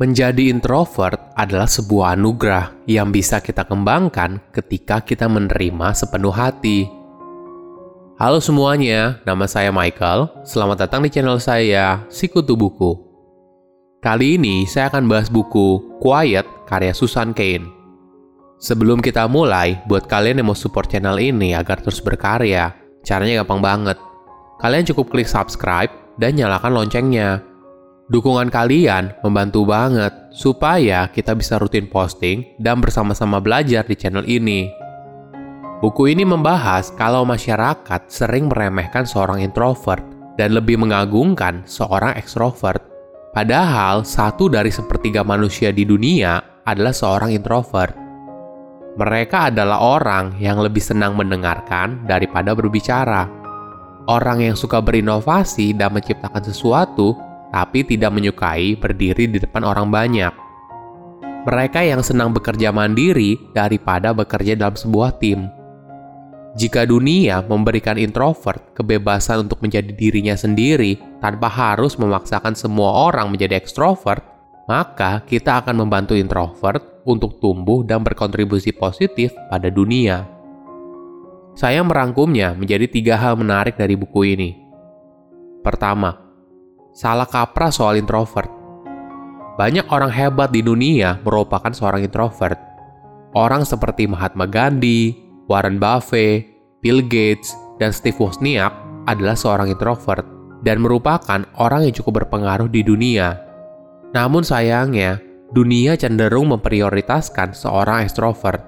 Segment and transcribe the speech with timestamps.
[0.00, 6.88] Menjadi introvert adalah sebuah anugerah yang bisa kita kembangkan ketika kita menerima sepenuh hati.
[8.16, 10.32] Halo semuanya, nama saya Michael.
[10.48, 12.96] Selamat datang di channel saya, Sikutu Buku.
[14.00, 17.68] Kali ini saya akan bahas buku Quiet karya Susan Cain.
[18.56, 22.72] Sebelum kita mulai, buat kalian yang mau support channel ini agar terus berkarya,
[23.04, 24.00] caranya gampang banget.
[24.64, 27.49] Kalian cukup klik subscribe dan nyalakan loncengnya
[28.10, 34.66] Dukungan kalian membantu banget supaya kita bisa rutin posting dan bersama-sama belajar di channel ini.
[35.78, 40.02] Buku ini membahas kalau masyarakat sering meremehkan seorang introvert
[40.34, 42.82] dan lebih mengagungkan seorang ekstrovert.
[43.30, 47.94] Padahal satu dari sepertiga manusia di dunia adalah seorang introvert.
[48.98, 53.30] Mereka adalah orang yang lebih senang mendengarkan daripada berbicara.
[54.10, 60.32] Orang yang suka berinovasi dan menciptakan sesuatu tapi tidak menyukai berdiri di depan orang banyak.
[61.46, 65.50] Mereka yang senang bekerja mandiri daripada bekerja dalam sebuah tim.
[66.58, 73.54] Jika dunia memberikan introvert kebebasan untuk menjadi dirinya sendiri tanpa harus memaksakan semua orang menjadi
[73.54, 74.20] ekstrovert,
[74.66, 80.26] maka kita akan membantu introvert untuk tumbuh dan berkontribusi positif pada dunia.
[81.54, 84.50] Saya merangkumnya menjadi tiga hal menarik dari buku ini.
[85.60, 86.29] Pertama,
[86.90, 88.50] salah kaprah soal introvert.
[89.60, 92.56] Banyak orang hebat di dunia merupakan seorang introvert.
[93.36, 95.14] Orang seperti Mahatma Gandhi,
[95.46, 96.48] Warren Buffett,
[96.80, 98.72] Bill Gates, dan Steve Wozniak
[99.04, 100.24] adalah seorang introvert
[100.64, 103.36] dan merupakan orang yang cukup berpengaruh di dunia.
[104.12, 105.20] Namun sayangnya,
[105.54, 108.62] dunia cenderung memprioritaskan seorang ekstrovert.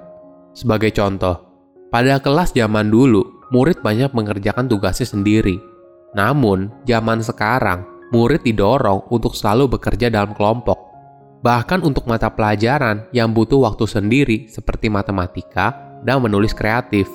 [0.53, 1.53] Sebagai contoh,
[1.93, 5.61] pada kelas zaman dulu, murid banyak mengerjakan tugasnya sendiri.
[6.13, 10.93] Namun, zaman sekarang, murid didorong untuk selalu bekerja dalam kelompok.
[11.43, 15.75] Bahkan untuk mata pelajaran yang butuh waktu sendiri seperti matematika
[16.07, 17.11] dan menulis kreatif.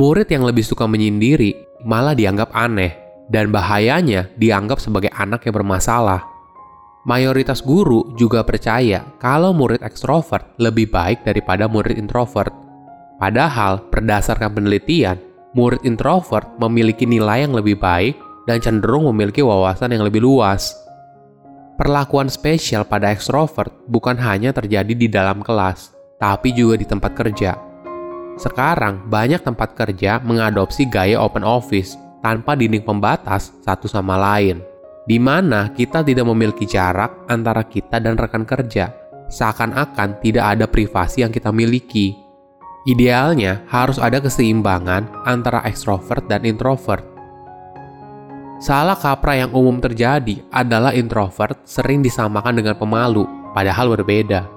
[0.00, 1.52] Murid yang lebih suka menyendiri
[1.84, 2.96] malah dianggap aneh
[3.28, 6.22] dan bahayanya dianggap sebagai anak yang bermasalah.
[7.06, 12.50] Mayoritas guru juga percaya kalau murid ekstrovert lebih baik daripada murid introvert.
[13.16, 15.16] Padahal berdasarkan penelitian,
[15.54, 20.72] murid introvert memiliki nilai yang lebih baik dan cenderung memiliki wawasan yang lebih luas.
[21.76, 27.52] Perlakuan spesial pada ekstrovert bukan hanya terjadi di dalam kelas, tapi juga di tempat kerja.
[28.40, 34.64] Sekarang, banyak tempat kerja mengadopsi gaya open office tanpa dinding pembatas satu sama lain,
[35.04, 38.92] di mana kita tidak memiliki jarak antara kita dan rekan kerja,
[39.28, 42.16] seakan-akan tidak ada privasi yang kita miliki.
[42.86, 47.15] Idealnya harus ada keseimbangan antara ekstrovert dan introvert,
[48.56, 54.48] Salah kaprah yang umum terjadi adalah introvert sering disamakan dengan pemalu, padahal berbeda.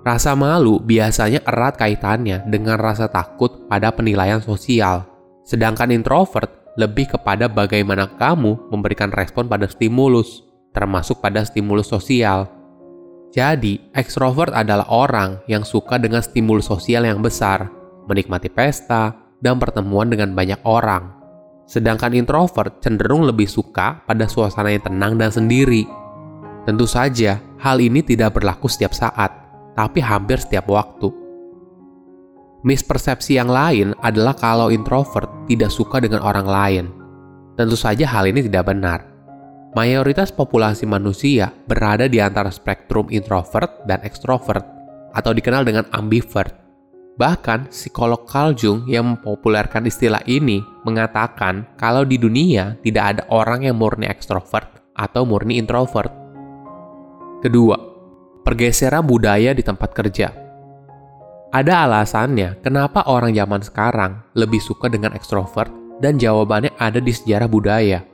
[0.00, 5.04] Rasa malu biasanya erat kaitannya dengan rasa takut pada penilaian sosial,
[5.44, 6.48] sedangkan introvert
[6.80, 10.40] lebih kepada bagaimana kamu memberikan respon pada stimulus,
[10.72, 12.48] termasuk pada stimulus sosial.
[13.36, 17.68] Jadi, ekstrovert adalah orang yang suka dengan stimulus sosial yang besar,
[18.08, 19.12] menikmati pesta,
[19.44, 21.15] dan pertemuan dengan banyak orang.
[21.66, 25.82] Sedangkan introvert cenderung lebih suka pada suasana yang tenang dan sendiri.
[26.62, 29.30] Tentu saja, hal ini tidak berlaku setiap saat,
[29.74, 31.10] tapi hampir setiap waktu.
[32.66, 36.84] Mispersepsi yang lain adalah kalau introvert tidak suka dengan orang lain.
[37.54, 39.06] Tentu saja hal ini tidak benar.
[39.78, 44.66] Mayoritas populasi manusia berada di antara spektrum introvert dan extrovert,
[45.14, 46.65] atau dikenal dengan ambivert.
[47.16, 53.64] Bahkan, psikolog Carl Jung yang mempopulerkan istilah ini mengatakan kalau di dunia tidak ada orang
[53.64, 56.12] yang murni ekstrovert atau murni introvert.
[57.40, 57.76] Kedua,
[58.44, 60.28] pergeseran budaya di tempat kerja.
[61.56, 65.72] Ada alasannya kenapa orang zaman sekarang lebih suka dengan ekstrovert
[66.04, 68.04] dan jawabannya ada di sejarah budaya.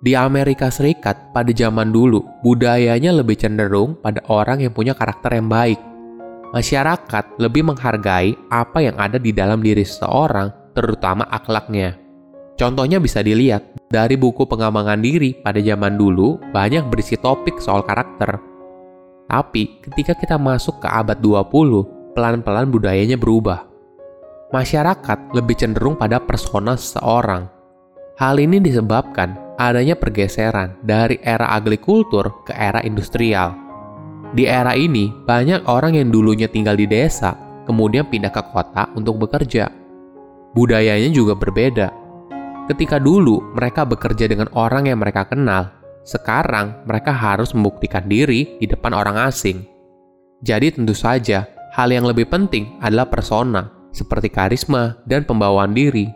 [0.00, 5.52] Di Amerika Serikat pada zaman dulu, budayanya lebih cenderung pada orang yang punya karakter yang
[5.52, 5.76] baik–
[6.54, 11.98] masyarakat lebih menghargai apa yang ada di dalam diri seseorang, terutama akhlaknya.
[12.54, 18.38] Contohnya bisa dilihat dari buku pengembangan diri pada zaman dulu banyak berisi topik soal karakter.
[19.26, 23.66] Tapi ketika kita masuk ke abad 20, pelan-pelan budayanya berubah.
[24.54, 27.50] Masyarakat lebih cenderung pada persona seseorang.
[28.14, 33.63] Hal ini disebabkan adanya pergeseran dari era agrikultur ke era industrial
[34.34, 37.38] di era ini, banyak orang yang dulunya tinggal di desa,
[37.70, 39.70] kemudian pindah ke kota untuk bekerja.
[40.58, 41.94] Budayanya juga berbeda.
[42.66, 45.70] Ketika dulu mereka bekerja dengan orang yang mereka kenal,
[46.02, 49.62] sekarang mereka harus membuktikan diri di depan orang asing.
[50.42, 56.10] Jadi tentu saja, hal yang lebih penting adalah persona, seperti karisma dan pembawaan diri.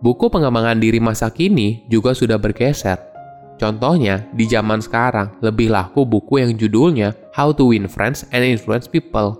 [0.00, 3.13] Buku pengembangan diri masa kini juga sudah bergeser.
[3.54, 8.90] Contohnya, di zaman sekarang lebih laku buku yang judulnya How to Win Friends and Influence
[8.90, 9.38] People.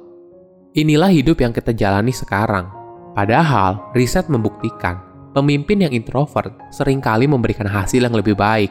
[0.75, 2.71] Inilah hidup yang kita jalani sekarang.
[3.15, 4.99] Padahal, riset membuktikan
[5.35, 8.71] pemimpin yang introvert sering kali memberikan hasil yang lebih baik.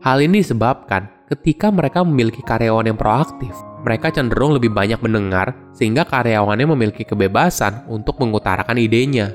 [0.00, 3.52] Hal ini disebabkan ketika mereka memiliki karyawan yang proaktif,
[3.82, 9.34] mereka cenderung lebih banyak mendengar sehingga karyawannya memiliki kebebasan untuk mengutarakan idenya.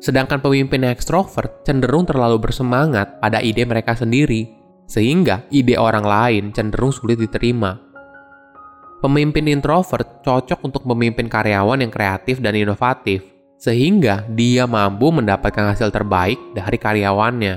[0.00, 4.48] Sedangkan pemimpin yang ekstrovert cenderung terlalu bersemangat pada ide mereka sendiri,
[4.88, 7.76] sehingga ide orang lain cenderung sulit diterima.
[9.04, 13.24] Pemimpin introvert cocok untuk memimpin karyawan yang kreatif dan inovatif,
[13.60, 17.54] sehingga dia mampu mendapatkan hasil terbaik dari karyawannya.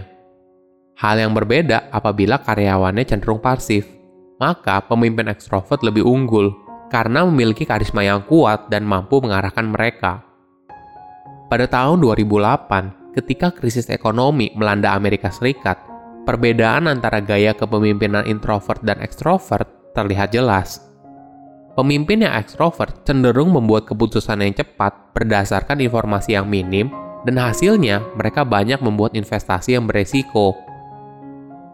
[1.00, 3.88] Hal yang berbeda apabila karyawannya cenderung pasif.
[4.38, 6.52] Maka pemimpin ekstrovert lebih unggul
[6.92, 10.33] karena memiliki karisma yang kuat dan mampu mengarahkan mereka.
[11.54, 15.78] Pada tahun 2008, ketika krisis ekonomi melanda Amerika Serikat,
[16.26, 20.82] perbedaan antara gaya kepemimpinan introvert dan ekstrovert terlihat jelas.
[21.78, 26.90] Pemimpin yang ekstrovert cenderung membuat keputusan yang cepat berdasarkan informasi yang minim
[27.22, 30.58] dan hasilnya mereka banyak membuat investasi yang beresiko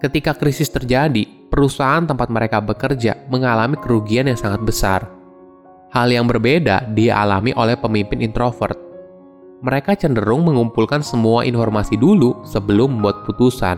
[0.04, 5.08] Ketika krisis terjadi, perusahaan tempat mereka bekerja mengalami kerugian yang sangat besar.
[5.96, 8.89] Hal yang berbeda dialami oleh pemimpin introvert.
[9.60, 13.76] Mereka cenderung mengumpulkan semua informasi dulu sebelum membuat putusan.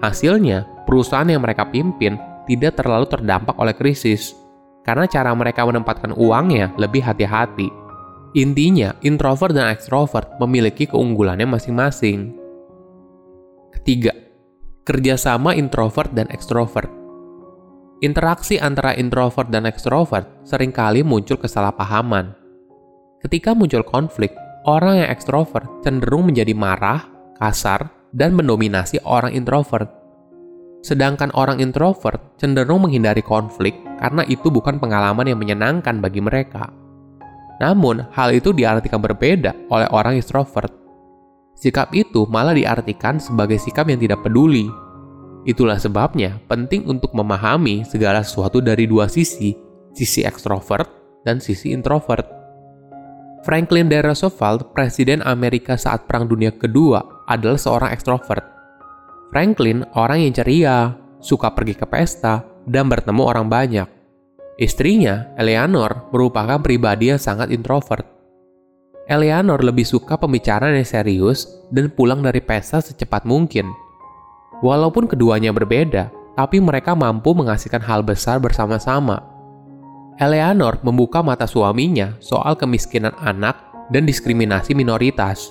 [0.00, 2.16] Hasilnya, perusahaan yang mereka pimpin
[2.48, 4.32] tidak terlalu terdampak oleh krisis,
[4.80, 7.68] karena cara mereka menempatkan uangnya lebih hati-hati.
[8.32, 12.32] Intinya, introvert dan extrovert memiliki keunggulannya masing-masing.
[13.76, 14.16] Ketiga,
[14.88, 16.88] kerjasama introvert dan ekstrovert.
[18.00, 22.36] Interaksi antara introvert dan ekstrovert sering kali muncul kesalahpahaman.
[23.24, 24.34] Ketika muncul konflik,
[24.64, 27.04] orang yang ekstrovert cenderung menjadi marah,
[27.36, 29.88] kasar, dan mendominasi orang introvert.
[30.84, 36.68] Sedangkan orang introvert cenderung menghindari konflik karena itu bukan pengalaman yang menyenangkan bagi mereka.
[37.60, 40.68] Namun, hal itu diartikan berbeda oleh orang extrovert.
[41.54, 44.68] Sikap itu malah diartikan sebagai sikap yang tidak peduli.
[45.46, 49.54] Itulah sebabnya penting untuk memahami segala sesuatu dari dua sisi,
[49.94, 50.90] sisi ekstrovert
[51.22, 52.43] dan sisi introvert.
[53.44, 54.00] Franklin D.
[54.00, 58.40] Roosevelt, Presiden Amerika saat Perang Dunia Kedua, adalah seorang ekstrovert.
[59.28, 63.84] Franklin orang yang ceria, suka pergi ke pesta, dan bertemu orang banyak.
[64.56, 68.08] Istrinya, Eleanor, merupakan pribadi yang sangat introvert.
[69.04, 73.68] Eleanor lebih suka pembicaraan yang serius dan pulang dari pesta secepat mungkin.
[74.64, 79.33] Walaupun keduanya berbeda, tapi mereka mampu menghasilkan hal besar bersama-sama.
[80.14, 83.58] Eleanor membuka mata suaminya soal kemiskinan anak
[83.90, 85.50] dan diskriminasi minoritas.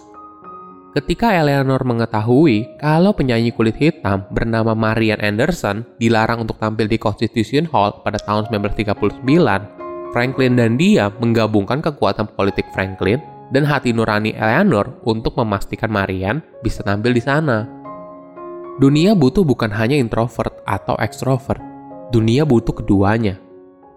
[0.96, 7.68] Ketika Eleanor mengetahui kalau penyanyi kulit hitam bernama Marian Anderson dilarang untuk tampil di Constitution
[7.76, 9.26] Hall pada tahun 1939,
[10.16, 13.20] Franklin dan dia menggabungkan kekuatan politik Franklin
[13.52, 17.68] dan hati nurani Eleanor untuk memastikan Marian bisa tampil di sana.
[18.80, 21.60] Dunia butuh bukan hanya introvert atau extrovert,
[22.16, 23.43] dunia butuh keduanya.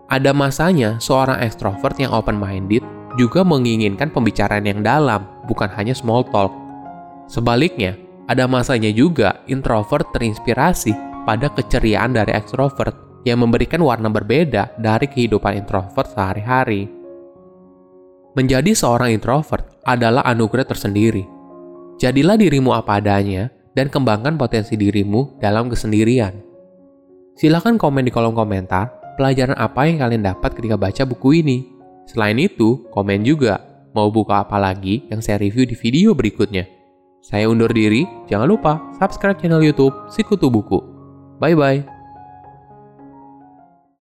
[0.07, 2.83] Ada masanya seorang extrovert yang open-minded
[3.19, 6.55] juga menginginkan pembicaraan yang dalam, bukan hanya small talk.
[7.27, 7.99] Sebaliknya,
[8.31, 10.95] ada masanya juga introvert terinspirasi
[11.27, 12.95] pada keceriaan dari extrovert
[13.27, 16.87] yang memberikan warna berbeda dari kehidupan introvert sehari-hari.
[18.39, 21.27] Menjadi seorang introvert adalah anugerah tersendiri.
[21.99, 26.47] Jadilah dirimu apa adanya dan kembangkan potensi dirimu dalam kesendirian.
[27.35, 31.67] Silahkan komen di kolom komentar pelajaran apa yang kalian dapat ketika baca buku ini.
[32.07, 33.59] Selain itu, komen juga
[33.97, 36.69] mau buka apa lagi yang saya review di video berikutnya.
[37.25, 40.79] Saya undur diri, jangan lupa subscribe channel YouTube Sikutu Buku.
[41.43, 41.96] Bye bye.